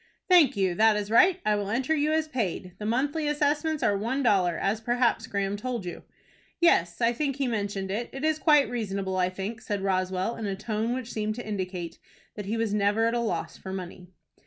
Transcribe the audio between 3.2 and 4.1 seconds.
assessments are